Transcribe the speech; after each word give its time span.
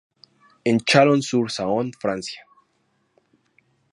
En 0.65 0.79
Chalon-sur-Saône, 0.83 1.91
Francia. 2.01 2.41